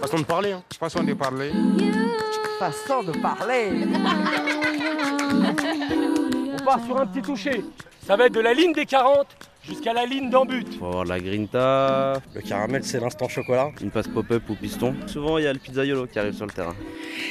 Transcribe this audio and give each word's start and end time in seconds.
Façon 0.00 0.18
de 0.18 0.24
parler. 0.24 0.52
Hein. 0.52 0.62
Façon 0.78 1.02
de 1.04 1.12
parler. 1.14 1.50
Façon 2.58 3.02
de 3.02 3.12
parler. 3.18 3.70
On 6.58 6.64
part 6.64 6.84
sur 6.84 6.98
un 6.98 7.06
petit 7.06 7.22
toucher. 7.22 7.64
Ça 8.06 8.16
va 8.16 8.26
être 8.26 8.34
de 8.34 8.40
la 8.40 8.54
ligne 8.54 8.72
des 8.72 8.86
40 8.86 9.26
jusqu'à 9.62 9.92
la 9.92 10.06
ligne 10.06 10.30
d'en 10.30 10.46
but. 10.46 10.78
Faut 10.78 10.86
avoir 10.86 11.04
la 11.04 11.20
grinta, 11.20 12.14
Le 12.34 12.40
caramel, 12.40 12.82
c'est 12.84 13.00
l'instant 13.00 13.28
chocolat. 13.28 13.70
une 13.82 13.90
passe 13.90 14.08
pop-up 14.08 14.42
ou 14.48 14.54
piston. 14.54 14.94
Souvent, 15.06 15.36
il 15.38 15.44
y 15.44 15.46
a 15.46 15.52
le 15.52 15.58
pizzaiolo 15.58 16.06
qui 16.06 16.18
arrive 16.18 16.34
sur 16.34 16.46
le 16.46 16.52
terrain. 16.52 16.74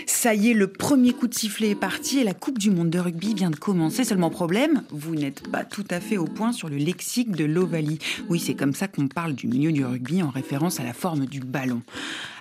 Ça 0.05 0.33
y 0.33 0.51
est, 0.51 0.53
le 0.53 0.67
premier 0.67 1.13
coup 1.13 1.27
de 1.27 1.33
sifflet 1.33 1.69
est 1.69 1.75
parti 1.75 2.19
et 2.19 2.23
la 2.23 2.33
Coupe 2.33 2.57
du 2.57 2.71
Monde 2.71 2.89
de 2.89 2.99
rugby 2.99 3.33
vient 3.33 3.49
de 3.49 3.55
commencer. 3.55 4.03
Seulement 4.03 4.29
problème, 4.29 4.83
vous 4.89 5.15
n'êtes 5.15 5.47
pas 5.49 5.63
tout 5.63 5.85
à 5.89 5.99
fait 5.99 6.17
au 6.17 6.25
point 6.25 6.51
sur 6.51 6.69
le 6.69 6.77
lexique 6.77 7.31
de 7.31 7.45
l'Ovalie. 7.45 7.99
Oui, 8.29 8.39
c'est 8.39 8.55
comme 8.55 8.73
ça 8.73 8.87
qu'on 8.87 9.07
parle 9.07 9.33
du 9.33 9.47
milieu 9.47 9.71
du 9.71 9.85
rugby 9.85 10.23
en 10.23 10.29
référence 10.29 10.79
à 10.79 10.83
la 10.83 10.93
forme 10.93 11.25
du 11.25 11.39
ballon. 11.39 11.81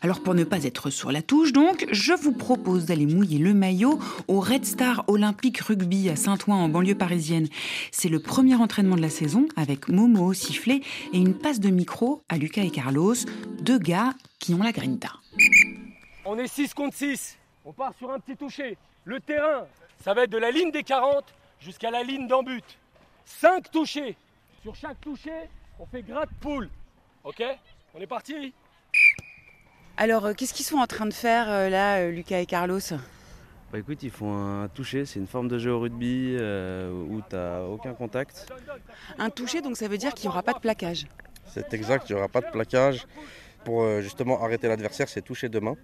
Alors 0.03 0.21
pour 0.21 0.35
ne 0.35 0.45
pas 0.45 0.65
être 0.65 0.91
sur 0.91 1.13
la 1.13 1.23
touche, 1.23 1.53
donc, 1.53 1.87
je 1.91 2.13
vous 2.13 2.33
propose 2.33 2.87
d'aller 2.87 3.07
mouiller 3.07 3.39
le 3.39 3.55
maillot 3.55 3.99
au 4.29 4.41
Red 4.41 4.65
Star 4.65 5.05
Olympique 5.09 5.59
Rugby 5.61 6.09
à 6.09 6.17
Saint-Ouen 6.17 6.57
en 6.57 6.69
banlieue 6.69 6.95
parisienne. 6.95 7.49
C'est 7.91 8.09
le 8.09 8.21
premier 8.21 8.55
entraînement 8.55 8.97
de 8.97 9.03
la 9.03 9.11
saison 9.11 9.47
avec 9.57 9.89
Momo 9.89 10.27
au 10.27 10.33
sifflet 10.33 10.81
et 11.13 11.19
une 11.19 11.35
passe 11.35 11.61
de 11.61 11.71
micro 11.71 12.23
à 12.29 12.37
Lucas 12.37 12.63
et 12.63 12.71
Carlos, 12.71 13.15
deux 13.61 13.79
gars 13.79 14.15
qui 14.39 14.55
ont 14.55 14.63
la 14.63 14.73
grinta. 14.73 15.13
On 16.25 16.39
est 16.39 16.49
6 16.49 16.75
contre 16.75 16.97
6. 16.97 17.37
On 17.65 17.73
part 17.73 17.95
sur 17.95 18.11
un 18.11 18.21
petit 18.21 18.37
toucher. 18.37 18.77
Le 19.05 19.21
terrain, 19.21 19.67
ça 20.03 20.13
va 20.13 20.25
être 20.25 20.31
de 20.31 20.39
la 20.39 20.51
ligne 20.51 20.71
des 20.71 20.83
40 20.83 21.25
jusqu'à 21.61 21.91
la 21.91 22.03
ligne 22.03 22.27
d'en 22.27 22.43
but. 22.43 22.65
5 23.25 23.71
touchés. 23.71 24.17
Sur 24.63 24.75
chaque 24.75 25.01
toucher, 25.01 25.49
on 25.79 25.87
fait 25.87 26.03
gratte 26.03 26.29
poule. 26.41 26.69
Ok? 27.25 27.43
On 27.95 28.01
est 28.01 28.07
parti? 28.07 28.53
Alors, 29.97 30.27
euh, 30.27 30.35
qu'est-ce 30.35 30.53
qu'ils 30.53 30.67
sont 30.67 30.77
en 30.77 30.87
train 30.87 31.07
de 31.07 31.13
faire 31.15 31.49
euh, 31.49 31.69
là, 31.69 31.99
euh, 32.01 32.11
Lucas 32.11 32.41
et 32.41 32.47
Carlos? 32.47 32.81
Bah 33.73 33.79
écoute, 33.79 34.03
ils 34.03 34.11
font 34.11 34.35
un 34.37 34.69
toucher, 34.69 35.07
c'est 35.07 35.19
une 35.19 35.27
forme 35.27 35.49
de 35.49 35.59
jeu 35.59 35.73
au 35.73 35.81
rugby 35.81 36.37
euh, 36.39 36.93
où 36.93 37.23
t'as 37.29 37.63
aucun 37.63 37.95
contact. 37.95 38.53
Un 39.19 39.31
toucher, 39.31 39.63
donc 39.63 39.77
ça 39.77 39.89
veut 39.89 39.99
dire 39.99 40.13
qu'il 40.15 40.29
n'y 40.29 40.33
aura 40.33 40.43
pas 40.43 40.53
de 40.53 40.61
plaquage. 40.61 41.07
C'est 41.47 41.73
exact, 41.75 42.09
il 42.09 42.13
n'y 42.13 42.19
aura 42.19 42.29
pas 42.29 42.41
de 42.41 42.51
plaquage. 42.51 43.07
Pour 43.65 43.83
euh, 43.83 44.01
justement 44.03 44.45
arrêter 44.45 44.69
l'adversaire, 44.69 45.09
c'est 45.09 45.23
toucher 45.23 45.49
de 45.49 45.59
main. 45.59 45.77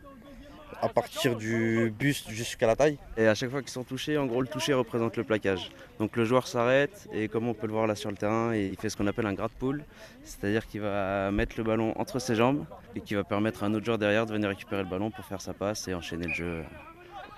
À 0.82 0.88
partir 0.88 1.36
du 1.36 1.92
buste 1.98 2.30
jusqu'à 2.30 2.66
la 2.66 2.76
taille. 2.76 2.98
Et 3.16 3.26
à 3.26 3.34
chaque 3.34 3.50
fois 3.50 3.60
qu'ils 3.60 3.70
sont 3.70 3.84
touchés, 3.84 4.16
en 4.16 4.26
gros, 4.26 4.40
le 4.40 4.46
toucher 4.48 4.72
représente 4.72 5.16
le 5.16 5.24
plaquage. 5.24 5.70
Donc 5.98 6.16
le 6.16 6.24
joueur 6.24 6.46
s'arrête 6.46 7.08
et 7.12 7.28
comme 7.28 7.48
on 7.48 7.54
peut 7.54 7.66
le 7.66 7.72
voir 7.72 7.86
là 7.86 7.94
sur 7.94 8.10
le 8.10 8.16
terrain, 8.16 8.54
il 8.54 8.76
fait 8.76 8.88
ce 8.88 8.96
qu'on 8.96 9.06
appelle 9.06 9.26
un 9.26 9.34
gratte 9.34 9.52
poule, 9.52 9.84
c'est-à-dire 10.22 10.66
qu'il 10.66 10.80
va 10.80 11.30
mettre 11.30 11.56
le 11.58 11.64
ballon 11.64 11.92
entre 11.98 12.18
ses 12.18 12.34
jambes 12.34 12.64
et 12.94 13.00
qui 13.00 13.14
va 13.14 13.24
permettre 13.24 13.62
à 13.62 13.66
un 13.66 13.74
autre 13.74 13.84
joueur 13.84 13.98
derrière 13.98 14.26
de 14.26 14.32
venir 14.32 14.48
récupérer 14.48 14.82
le 14.82 14.88
ballon 14.88 15.10
pour 15.10 15.24
faire 15.24 15.40
sa 15.40 15.52
passe 15.52 15.88
et 15.88 15.94
enchaîner 15.94 16.26
le 16.26 16.34
jeu 16.34 16.62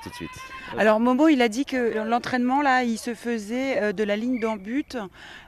tout 0.03 0.11
de 0.11 0.15
suite. 0.15 0.31
Alors 0.77 1.01
Momo, 1.01 1.29
il 1.29 1.43
a 1.43 1.48
dit 1.48 1.65
que 1.65 2.05
l'entraînement 2.05 2.61
là, 2.63 2.83
il 2.83 2.98
se 2.98 3.15
faisait 3.15 3.81
euh, 3.81 3.93
de 3.93 4.05
la 4.05 4.17
ligne 4.17 4.41
d'en 4.41 4.57
but 4.57 4.97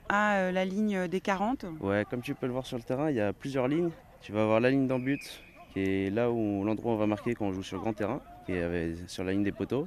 à 0.09 0.37
euh, 0.37 0.53
la 0.53 0.65
ligne 0.65 1.09
des 1.09 1.21
40. 1.21 1.67
Ouais, 1.81 2.05
comme 2.09 2.23
tu 2.23 2.35
peux 2.35 2.47
le 2.47 2.53
voir 2.53 2.67
sur 2.67 2.77
le 2.77 2.83
terrain, 2.83 3.11
il 3.11 3.17
y 3.17 3.21
a 3.21 3.33
plusieurs 3.33 3.69
lignes. 3.69 3.91
Tu 4.21 4.33
vas 4.33 4.43
avoir 4.43 4.61
la 4.61 4.71
ligne 4.71 4.87
d'en 4.87 4.99
but, 4.99 5.43
qui 5.75 5.81
est 5.81 6.11
là 6.11 6.31
où 6.31 6.65
l'endroit 6.65 6.93
où 6.93 6.95
on 6.95 6.99
va 6.99 7.07
marquer 7.07 7.35
quand 7.35 7.47
on 7.47 7.53
joue 7.53 7.63
sur 7.63 7.81
grand 7.81 7.93
terrain, 7.93 8.21
qui 8.47 8.53
est 8.53 9.09
sur 9.09 9.25
la 9.25 9.33
ligne 9.33 9.43
des 9.43 9.53
poteaux. 9.53 9.87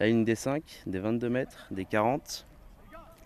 La 0.00 0.06
ligne 0.06 0.24
des 0.24 0.34
5, 0.34 0.62
des 0.86 0.98
22 0.98 1.28
mètres, 1.28 1.66
des 1.70 1.84
40, 1.84 2.46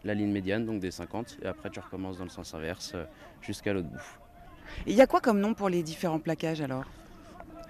la 0.04 0.14
ligne 0.14 0.32
médiane, 0.32 0.66
donc 0.66 0.80
des 0.80 0.90
50. 0.90 1.38
Et 1.42 1.46
après, 1.46 1.70
tu 1.70 1.80
recommences 1.80 2.18
dans 2.18 2.24
le 2.24 2.30
sens 2.30 2.54
inverse 2.54 2.92
euh, 2.94 3.04
jusqu'à 3.40 3.72
l'autre 3.72 3.88
bout. 3.88 4.18
Et 4.86 4.92
il 4.92 4.96
y 4.96 5.02
a 5.02 5.06
quoi 5.06 5.20
comme 5.20 5.38
nom 5.38 5.54
pour 5.54 5.68
les 5.68 5.82
différents 5.82 6.18
plaquages 6.18 6.60
alors? 6.60 6.84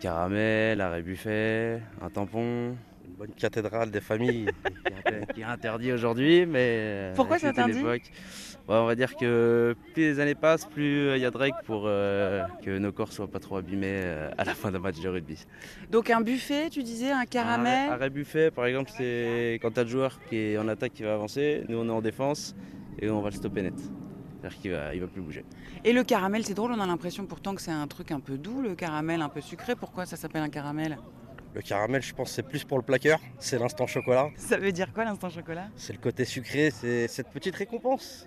Caramel, 0.01 0.81
arrêt 0.81 1.03
buffet, 1.03 1.83
un 2.01 2.11
tampon, 2.11 2.77
Une 3.07 3.15
bonne 3.15 3.33
cathédrale 3.35 3.91
des 3.91 4.01
familles. 4.01 4.47
qui 5.35 5.41
est 5.41 5.45
interdit 5.45 5.93
aujourd'hui, 5.93 6.47
mais. 6.47 6.59
euh, 6.81 7.15
Pourquoi 7.15 7.39
c'est 7.39 7.49
interdit. 7.49 7.83
Ouais, 7.83 8.01
On 8.69 8.87
va 8.87 8.95
dire 8.95 9.17
que 9.17 9.75
plus 9.93 10.03
les 10.03 10.21
années 10.21 10.35
passent, 10.35 10.65
plus 10.67 11.09
euh, 11.09 11.17
il 11.17 11.23
y 11.23 11.27
a 11.27 11.31
de 11.31 11.37
règles 11.37 11.57
pour 11.65 11.83
euh, 11.87 12.43
que 12.65 12.79
nos 12.79 12.93
corps 12.93 13.13
soient 13.13 13.29
pas 13.29 13.41
trop 13.41 13.57
abîmés 13.57 14.01
euh, 14.05 14.31
à 14.39 14.45
la 14.45 14.55
fin 14.55 14.71
d'un 14.71 14.79
match 14.79 15.01
de 15.01 15.09
rugby. 15.09 15.45
Donc 15.91 16.11
un 16.11 16.21
buffet, 16.21 16.71
tu 16.71 16.83
disais, 16.83 17.11
un 17.11 17.25
caramel. 17.27 17.89
Arrêt, 17.89 17.95
arrêt 17.95 18.11
buffet, 18.11 18.51
par 18.51 18.67
exemple, 18.67 18.91
c'est 18.97 19.59
quand 19.63 19.73
tu 19.73 19.81
as 19.81 19.85
le 19.85 19.89
joueur 19.91 20.19
qui 20.29 20.37
est 20.37 20.59
en 20.59 20.69
attaque 20.69 20.93
qui 20.93 21.03
va 21.03 21.15
avancer, 21.15 21.65
nous 21.69 21.79
on 21.79 21.87
est 21.89 21.91
en 21.93 22.03
défense 22.03 22.55
et 23.01 23.11
on 23.11 23.21
va 23.21 23.31
le 23.31 23.35
stopper 23.37 23.63
net. 23.63 23.75
C'est-à-dire 24.41 24.59
qu'il 24.61 24.71
va, 24.73 24.95
il 24.95 25.01
va 25.01 25.07
plus 25.09 25.21
bouger. 25.23 25.45
Et 25.85 25.93
le 25.93 26.03
caramel, 26.05 26.45
c'est 26.45 26.55
drôle, 26.55 26.73
on 26.73 26.81
a 26.81 26.87
l'impression 26.87 27.27
pourtant 27.27 27.55
que 27.55 27.61
c'est 27.61 27.71
un 27.71 27.87
truc 27.87 28.11
un 28.13 28.21
peu 28.21 28.39
doux, 28.39 28.63
le 28.63 28.75
caramel, 28.75 29.21
un 29.23 29.29
peu 29.29 29.41
sucré. 29.41 29.75
Pourquoi 29.77 30.07
ça 30.07 30.17
s'appelle 30.17 30.43
un 30.43 30.49
caramel? 30.49 30.99
Le 31.55 31.61
caramel, 31.61 32.01
je 32.03 32.15
pense, 32.15 32.31
c'est 32.31 32.43
plus 32.43 32.65
pour 32.65 32.79
le 32.79 32.85
plaqueur. 32.85 33.21
C'est 33.39 33.59
l'instant 33.59 33.87
chocolat. 33.87 34.31
Ça 34.37 34.57
veut 34.57 34.73
dire 34.73 34.93
quoi 34.93 35.05
l'instant 35.05 35.29
chocolat? 35.29 35.69
C'est 35.77 35.93
le 35.93 35.99
côté 35.99 36.25
sucré, 36.25 36.71
c'est 36.71 37.09
cette 37.09 37.29
petite 37.29 37.55
récompense. 37.57 38.27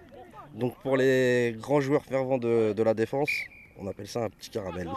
Donc 0.53 0.78
pour 0.84 0.96
les 0.96 1.56
grands 1.59 1.81
joueurs 1.81 2.06
fervents 2.06 2.38
de, 2.38 2.74
de 2.74 2.84
la 2.84 2.94
défense, 2.94 3.30
on 3.78 3.88
appelle 3.88 4.08
ça 4.08 4.24
un 4.24 4.30
petit 4.30 4.50
caramel. 4.50 4.90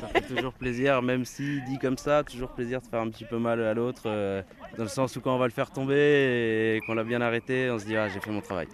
Ça 0.00 0.06
fait 0.08 0.20
toujours 0.22 0.52
plaisir, 0.52 1.02
même 1.02 1.24
si 1.24 1.60
dit 1.62 1.78
comme 1.78 1.98
ça, 1.98 2.22
toujours 2.22 2.50
plaisir 2.50 2.80
de 2.80 2.86
faire 2.86 3.00
un 3.00 3.10
petit 3.10 3.24
peu 3.24 3.38
mal 3.38 3.62
à 3.62 3.74
l'autre, 3.74 4.02
euh, 4.06 4.42
dans 4.76 4.84
le 4.84 4.88
sens 4.88 5.16
où 5.16 5.20
quand 5.20 5.34
on 5.34 5.38
va 5.38 5.46
le 5.46 5.52
faire 5.52 5.70
tomber 5.70 6.76
et 6.76 6.80
qu'on 6.86 6.94
l'a 6.94 7.04
bien 7.04 7.20
arrêté, 7.20 7.70
on 7.70 7.78
se 7.78 7.84
dit 7.84 7.96
ah 7.96 8.08
j'ai 8.08 8.20
fait 8.20 8.30
mon 8.30 8.40
travail. 8.40 8.68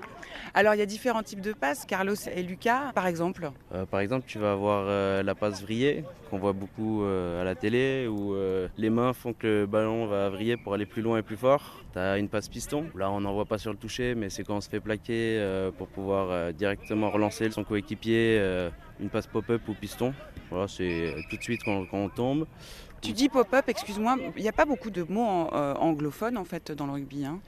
Alors 0.55 0.75
il 0.75 0.79
y 0.79 0.83
a 0.83 0.87
différents 0.87 1.23
types 1.23 1.41
de 1.41 1.53
passes, 1.53 1.85
Carlos 1.85 2.15
et 2.35 2.43
Lucas 2.43 2.93
par 2.95 3.07
exemple. 3.07 3.51
Euh, 3.75 3.85
par 3.85 4.01
exemple, 4.01 4.25
tu 4.27 4.39
vas 4.39 4.53
avoir 4.53 4.87
euh, 4.89 5.23
la 5.23 5.35
passe 5.35 5.63
vrillée, 5.63 6.05
qu'on 6.31 6.39
voit 6.39 6.53
beaucoup 6.53 7.03
euh, 7.03 7.41
à 7.41 7.45
la 7.45 7.55
télé, 7.55 8.07
où 8.09 8.35
euh, 8.35 8.69
les 8.79 8.91
mains 8.91 9.13
font 9.13 9.33
que 9.33 9.47
le 9.47 9.67
ballon 9.67 10.07
va 10.07 10.31
vriller 10.31 10.57
pour 10.57 10.75
aller 10.75 10.87
plus 10.87 11.03
loin 11.03 11.19
et 11.19 11.23
plus 11.23 11.37
fort. 11.37 11.83
Tu 11.93 11.99
as 11.99 12.19
une 12.19 12.29
passe 12.29 12.49
piston, 12.49 12.87
là 12.95 13.11
on 13.11 13.21
n'en 13.21 13.35
voit 13.35 13.45
pas 13.45 13.59
sur 13.59 13.73
le 13.73 13.79
toucher, 13.79 14.15
mais 14.15 14.31
c'est 14.31 14.43
quand 14.43 14.57
on 14.57 14.61
se 14.61 14.69
fait 14.69 14.81
plaquer 14.81 15.39
euh, 15.39 15.71
pour 15.71 15.89
pouvoir 15.89 16.29
euh, 16.31 16.53
directement 16.53 17.11
relancer 17.11 17.51
son 17.51 17.65
coéquipier, 17.65 18.39
euh, 18.39 18.71
une 19.01 19.09
passe 19.11 19.27
pop-up 19.27 19.63
ou 19.69 19.75
piston. 19.75 20.13
Voilà, 20.51 20.69
c'est 20.69 21.15
tout 21.29 21.37
de 21.37 21.43
suite 21.43 21.63
quand, 21.65 21.85
quand 21.87 21.99
on 21.99 22.09
tombe. 22.09 22.47
Tu 23.01 23.13
dis 23.13 23.29
pop-up, 23.29 23.65
excuse-moi, 23.69 24.17
il 24.37 24.43
n'y 24.43 24.49
a 24.49 24.53
pas 24.53 24.65
beaucoup 24.65 24.91
de 24.91 25.03
mots 25.09 25.25
en- 25.25 25.51
euh, 25.53 25.75
anglophones 25.75 26.37
en 26.37 26.45
fait 26.45 26.73
dans 26.73 26.87
le 26.87 26.93
rugby. 26.93 27.25
hein? 27.25 27.39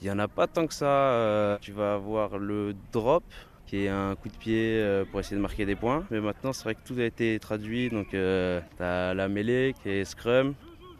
Il 0.00 0.04
n'y 0.04 0.10
en 0.10 0.18
a 0.18 0.28
pas 0.28 0.46
tant 0.46 0.66
que 0.66 0.74
ça. 0.74 0.86
euh, 0.86 1.58
tu 1.60 1.72
vas 1.72 1.94
avoir 1.94 2.38
le 2.38 2.74
drop, 2.92 3.24
qui 3.66 3.84
est 3.84 3.88
un 3.88 4.14
coup 4.14 4.28
de 4.28 4.36
pied 4.36 4.78
euh, 4.80 5.04
pour 5.04 5.20
essayer 5.20 5.36
de 5.36 5.42
marquer 5.42 5.66
des 5.66 5.74
points. 5.74 6.04
Mais 6.10 6.20
maintenant, 6.20 6.52
c'est 6.52 6.64
vrai 6.64 6.74
que 6.74 6.80
tout 6.86 6.94
a 6.98 7.04
été 7.04 7.38
traduit. 7.40 7.88
Donc, 7.88 8.08
tu 8.10 8.16
as 8.16 9.14
la 9.14 9.28
mêlée, 9.28 9.74
qui 9.82 9.88
est 9.90 10.04
scrum, 10.04 10.54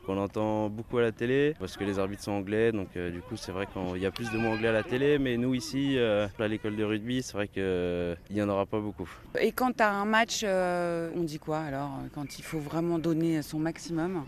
qu'on 0.09 0.17
entend 0.17 0.71
beaucoup 0.71 0.97
à 0.97 1.03
la 1.03 1.13
télé, 1.13 1.55
parce 1.61 1.77
que 1.77 1.85
les 1.85 1.99
arbitres 1.99 2.23
sont 2.23 2.33
anglais. 2.33 2.73
Donc, 2.73 2.89
euh, 2.97 3.11
du 3.11 3.21
coup, 3.21 3.37
c'est 3.37 3.53
vrai 3.53 3.67
qu'il 3.67 4.01
y 4.03 4.07
a 4.07 4.11
plus 4.11 4.31
de 4.33 4.39
mots 4.39 4.49
anglais 4.49 4.69
à 4.69 4.73
la 4.73 4.83
télé. 4.83 5.19
Mais 5.19 5.37
nous, 5.37 5.55
ici, 5.55 5.99
euh, 5.99 6.27
à 6.39 6.49
l'école 6.49 6.77
de 6.77 6.85
rugby, 6.85 7.23
c'est 7.23 7.35
vrai 7.35 7.47
qu'il 7.47 8.17
n'y 8.35 8.41
en 8.41 8.49
aura 8.49 8.65
pas 8.65 8.81
beaucoup. 8.81 9.09
Et 9.39 9.53
quand 9.53 9.77
tu 9.77 9.83
as 9.83 9.93
un 9.93 10.07
match, 10.07 10.41
euh, 10.45 11.11
on 11.15 11.25
dit 11.25 11.39
quoi 11.39 11.59
alors 11.59 11.91
Quand 12.15 12.39
il 12.39 12.43
faut 12.43 12.59
vraiment 12.59 12.99
donner 12.99 13.43
son 13.43 13.59
maximum? 13.59 14.25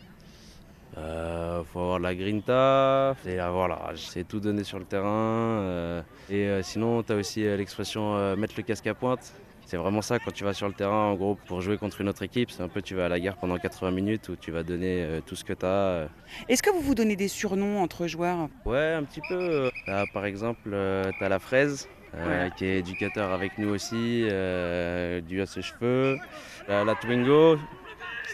Euh, 0.98 1.62
faut 1.72 1.78
avoir 1.80 1.98
la 2.00 2.14
grinta, 2.14 3.16
et 3.26 3.38
avoir 3.38 3.68
la 3.68 3.76
rage. 3.76 4.06
C'est 4.08 4.28
tout 4.28 4.40
donner 4.40 4.64
sur 4.64 4.78
le 4.78 4.84
terrain. 4.84 5.08
euh, 5.08 6.02
et 6.28 6.46
euh, 6.46 6.62
sinon, 6.62 7.02
tu 7.02 7.12
as 7.12 7.16
aussi 7.16 7.46
euh, 7.46 7.56
l'expression 7.56 8.16
euh, 8.16 8.36
mettre 8.36 8.54
le 8.58 8.64
casque 8.64 8.86
à 8.86 8.94
pointe. 8.94 9.32
C'est 9.70 9.76
vraiment 9.76 10.02
ça 10.02 10.18
quand 10.18 10.32
tu 10.32 10.42
vas 10.42 10.52
sur 10.52 10.66
le 10.66 10.74
terrain, 10.74 11.10
en 11.12 11.14
gros, 11.14 11.36
pour 11.46 11.60
jouer 11.60 11.78
contre 11.78 12.00
une 12.00 12.08
autre 12.08 12.24
équipe. 12.24 12.50
C'est 12.50 12.60
un 12.64 12.68
peu, 12.68 12.82
tu 12.82 12.96
vas 12.96 13.04
à 13.04 13.08
la 13.08 13.20
guerre 13.20 13.36
pendant 13.36 13.56
80 13.56 13.92
minutes 13.92 14.28
où 14.28 14.34
tu 14.34 14.50
vas 14.50 14.64
donner 14.64 15.04
euh, 15.04 15.20
tout 15.24 15.36
ce 15.36 15.44
que 15.44 15.52
tu 15.52 15.64
as. 15.64 16.08
Est-ce 16.48 16.60
que 16.60 16.70
vous 16.70 16.80
vous 16.80 16.96
donnez 16.96 17.14
des 17.14 17.28
surnoms 17.28 17.80
entre 17.80 18.08
joueurs? 18.08 18.48
Ouais, 18.64 18.94
un 18.94 19.04
petit 19.04 19.20
peu. 19.28 19.70
T'as, 19.86 20.06
par 20.06 20.24
exemple, 20.24 20.70
tu 21.18 21.24
as 21.24 21.28
la 21.28 21.38
fraise. 21.38 21.88
euh, 22.16 22.46
Ouais. 22.46 22.50
qui 22.56 22.64
est 22.64 22.78
éducateur 22.80 23.30
avec 23.30 23.56
nous 23.58 23.68
aussi, 23.68 24.26
euh, 24.28 25.20
dû 25.20 25.40
à 25.40 25.46
ses 25.46 25.62
cheveux. 25.62 26.18
La, 26.66 26.82
la 26.84 26.96
Twingo, 26.96 27.56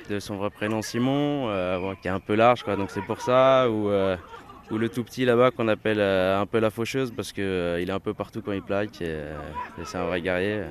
de 0.08 0.18
son 0.18 0.36
vrai 0.38 0.48
prénom 0.48 0.80
Simon, 0.80 1.50
euh, 1.50 1.78
bon, 1.78 1.94
qui 2.00 2.08
est 2.08 2.10
un 2.10 2.18
peu 2.20 2.34
large, 2.34 2.62
quoi, 2.62 2.76
donc 2.76 2.90
c'est 2.90 3.04
pour 3.04 3.20
ça. 3.20 3.68
Ou, 3.68 3.90
euh, 3.90 4.16
ou 4.70 4.78
le 4.78 4.88
tout 4.88 5.04
petit 5.04 5.26
là-bas 5.26 5.50
qu'on 5.50 5.68
appelle 5.68 6.00
euh, 6.00 6.40
un 6.40 6.46
peu 6.46 6.58
la 6.60 6.70
faucheuse 6.70 7.12
parce 7.14 7.32
qu'il 7.32 7.44
il 7.44 7.90
est 7.90 7.92
un 7.92 8.00
peu 8.00 8.14
partout 8.14 8.40
quand 8.40 8.52
il 8.52 8.62
plaque 8.62 9.02
et, 9.02 9.08
euh, 9.08 9.36
et 9.78 9.84
c'est 9.84 9.98
un 9.98 10.06
vrai 10.06 10.22
guerrier. 10.22 10.62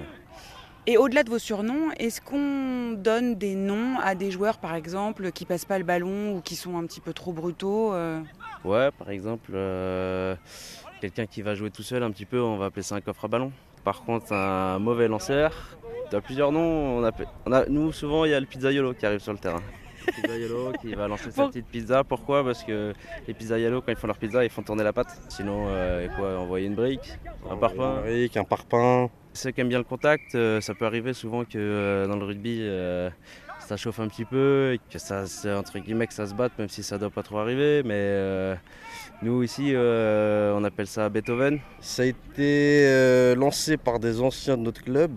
Et 0.87 0.97
au-delà 0.97 1.23
de 1.23 1.29
vos 1.31 1.39
surnoms, 1.39 1.91
est-ce 1.97 2.21
qu'on 2.21 2.91
donne 2.95 3.35
des 3.35 3.55
noms 3.55 3.97
à 4.03 4.13
des 4.13 4.29
joueurs, 4.29 4.59
par 4.59 4.75
exemple, 4.75 5.31
qui 5.31 5.45
passent 5.45 5.65
pas 5.65 5.79
le 5.79 5.83
ballon 5.83 6.35
ou 6.35 6.41
qui 6.41 6.55
sont 6.55 6.77
un 6.77 6.85
petit 6.85 7.01
peu 7.01 7.11
trop 7.11 7.33
brutaux 7.33 7.91
euh 7.93 8.21
Ouais, 8.63 8.91
par 8.91 9.09
exemple, 9.09 9.51
euh, 9.55 10.35
quelqu'un 11.01 11.25
qui 11.25 11.41
va 11.41 11.55
jouer 11.55 11.71
tout 11.71 11.81
seul 11.81 12.03
un 12.03 12.11
petit 12.11 12.25
peu, 12.25 12.39
on 12.39 12.57
va 12.57 12.65
appeler 12.65 12.83
ça 12.83 12.95
un 12.95 13.01
coffre 13.01 13.25
à 13.25 13.27
ballon. 13.27 13.51
Par 13.83 14.03
contre, 14.03 14.31
un 14.31 14.77
mauvais 14.77 15.07
lanceur, 15.07 15.77
tu 16.09 16.15
as 16.15 16.21
plusieurs 16.21 16.51
noms. 16.51 16.97
On 16.99 17.03
appelle- 17.03 17.27
on 17.47 17.51
a, 17.51 17.65
nous, 17.65 17.91
souvent, 17.91 18.25
il 18.25 18.31
y 18.31 18.33
a 18.35 18.39
le 18.39 18.45
pizzaiolo 18.45 18.93
qui 18.93 19.07
arrive 19.07 19.19
sur 19.21 19.33
le 19.33 19.39
terrain. 19.39 19.61
Le 20.05 20.13
pizzaiolo 20.21 20.71
qui 20.81 20.93
va 20.93 21.07
lancer 21.07 21.31
sa 21.31 21.47
petite 21.47 21.65
pizza. 21.65 22.03
Pourquoi? 22.03 22.43
Parce 22.43 22.63
que 22.63 22.93
les 23.27 23.33
pizzaiolo, 23.33 23.81
quand 23.81 23.91
ils 23.91 23.97
font 23.97 24.07
leur 24.07 24.17
pizza, 24.19 24.43
ils 24.43 24.51
font 24.51 24.61
tourner 24.61 24.83
la 24.83 24.93
pâte. 24.93 25.19
Sinon, 25.29 25.65
euh, 25.67 26.07
quoi, 26.15 26.37
envoyer 26.37 26.67
une 26.67 26.75
brique, 26.75 27.17
un 27.49 27.57
parpaing. 27.57 27.97
Un 27.97 28.01
brick, 28.01 28.37
un 28.37 28.43
parpaing. 28.43 29.09
Ceux 29.35 29.51
qui 29.51 29.59
aiment 29.59 29.67
bien 29.67 29.79
le 29.79 29.83
contact, 29.83 30.33
euh, 30.33 30.61
ça 30.61 30.73
peut 30.73 30.85
arriver 30.85 31.11
souvent 31.11 31.43
que 31.43 31.57
euh, 31.57 32.07
dans 32.07 32.15
le 32.15 32.23
rugby, 32.23 32.59
euh, 32.61 33.09
ça 33.59 33.75
chauffe 33.75 33.99
un 33.99 34.07
petit 34.07 34.23
peu 34.23 34.71
et 34.73 34.79
que 34.89 34.97
ça, 34.97 35.25
entre 35.59 35.77
guillemets 35.79 36.07
que 36.07 36.13
ça 36.13 36.25
se 36.25 36.33
batte, 36.33 36.53
même 36.57 36.69
si 36.69 36.83
ça 36.83 36.97
doit 36.97 37.09
pas 37.09 37.21
trop 37.21 37.39
arriver. 37.39 37.83
Mais 37.83 38.55
nous 39.21 39.43
ici, 39.43 39.73
on 39.75 40.63
appelle 40.63 40.87
ça 40.87 41.09
Beethoven. 41.09 41.59
Ça 41.81 42.03
a 42.03 42.05
été 42.05 43.35
lancé 43.35 43.75
par 43.75 43.99
des 43.99 44.21
anciens 44.21 44.55
de 44.55 44.61
notre 44.61 44.81
club 44.81 45.11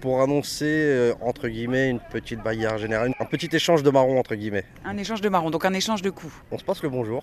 pour 0.00 0.20
annoncer, 0.22 0.64
euh, 0.66 1.14
entre 1.20 1.48
guillemets, 1.48 1.90
une 1.90 2.00
petite 2.00 2.42
bagarre 2.42 2.78
générale, 2.78 3.12
un 3.18 3.24
petit 3.24 3.48
échange 3.54 3.82
de 3.82 3.90
marron, 3.90 4.18
entre 4.18 4.34
guillemets. 4.34 4.64
Un 4.84 4.96
échange 4.96 5.20
de 5.20 5.28
marron, 5.28 5.50
donc 5.50 5.64
un 5.64 5.72
échange 5.72 6.02
de 6.02 6.10
coups. 6.10 6.32
On 6.50 6.58
se 6.58 6.64
passe 6.64 6.82
le 6.82 6.88
bonjour, 6.88 7.22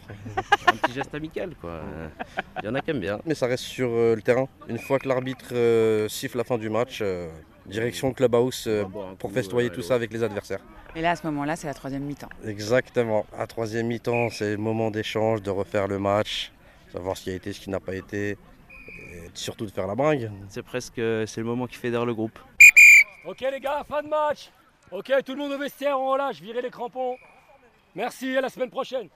Un 0.68 0.74
petit 0.76 0.94
geste 0.94 1.14
amical, 1.14 1.52
quoi. 1.60 1.82
Il 2.62 2.66
y 2.66 2.68
en 2.70 2.76
a 2.76 2.82
qui 2.82 2.92
aiment 2.92 3.00
bien. 3.00 3.20
mais 3.26 3.36
ça 3.36 3.48
reste 3.48 3.64
sur 3.64 3.90
euh, 3.90 4.16
le 4.16 4.22
terrain. 4.22 4.48
Une 4.68 4.80
fois 4.80 5.00
que 5.00 5.08
l'arbitre 5.08 5.50
euh, 5.54 6.08
siffle 6.10 6.38
la 6.38 6.44
fin 6.44 6.58
du 6.58 6.70
match, 6.70 7.00
euh, 7.02 7.30
direction 7.68 8.12
clubhouse 8.14 8.66
euh, 8.68 8.84
pour 8.86 9.30
coup, 9.30 9.36
festoyer 9.36 9.70
euh, 9.70 9.74
tout 9.74 9.82
ça 9.82 9.96
avec 9.96 10.12
les 10.12 10.24
adversaires. 10.24 10.62
Et 10.96 11.02
là, 11.02 11.12
à 11.12 11.16
ce 11.16 11.26
moment-là, 11.28 11.56
c'est 11.56 11.68
la 11.68 11.74
troisième 11.74 12.04
mi-temps. 12.04 12.30
Exactement. 12.46 13.26
À 13.38 13.48
troisième 13.48 13.88
mi-temps, 13.88 14.30
c'est 14.30 14.52
le 14.52 14.58
moment 14.58 14.92
d'échange, 14.92 15.42
de 15.42 15.50
refaire 15.50 15.88
le 15.88 16.00
match, 16.00 16.52
savoir 16.92 17.16
ce 17.16 17.24
qui 17.24 17.30
a 17.30 17.34
été, 17.34 17.54
ce 17.54 17.60
qui 17.62 17.70
n'a 17.70 17.80
pas 17.80 17.96
été, 17.96 18.32
et 18.32 19.30
surtout 19.34 19.66
de 19.66 19.72
faire 19.72 19.88
la 19.88 19.96
bringue. 19.96 20.30
C'est 20.50 20.64
presque 20.64 20.96
c'est 20.96 21.38
le 21.38 21.44
moment 21.46 21.66
qui 21.68 21.78
fédère 21.78 22.06
le 22.06 22.14
groupe. 22.14 22.38
Ok 23.24 23.42
les 23.42 23.60
gars, 23.60 23.84
fin 23.84 24.02
de 24.02 24.08
match. 24.08 24.50
Ok, 24.92 25.12
tout 25.24 25.34
le 25.34 25.38
monde 25.38 25.52
au 25.52 25.58
vestiaire, 25.58 26.00
on 26.00 26.12
relâche, 26.12 26.42
virez 26.42 26.62
les 26.62 26.72
crampons. 26.72 27.18
Merci, 27.94 28.36
à 28.36 28.42
la 28.42 28.50
semaine 28.50 28.70
prochaine. 28.70 29.10